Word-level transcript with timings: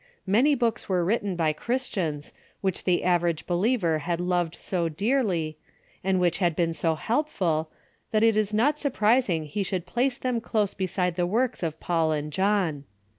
Many 0.25 0.55
books 0.55 0.89
were 0.89 1.05
written 1.05 1.35
by 1.35 1.53
Christians 1.53 2.33
which 2.61 2.85
the 2.85 3.03
average 3.03 3.45
believer 3.45 3.99
had 3.99 4.19
loved 4.19 4.55
so 4.55 4.89
dearly, 4.89 5.59
and 6.03 6.19
which 6.19 6.39
had 6.39 6.55
been 6.55 6.73
so 6.73 6.95
helpful, 6.95 7.69
that 8.09 8.23
it 8.23 8.35
is 8.35 8.51
not 8.51 8.79
surprising 8.79 9.43
he 9.43 9.61
should 9.61 9.85
place 9.85 10.17
them 10.17 10.41
close 10.41 10.73
beside 10.73 11.17
the 11.17 11.27
works 11.27 11.61
of 11.61 11.79
Paul 11.79 12.13
and 12.13 12.33
John. 12.33 12.85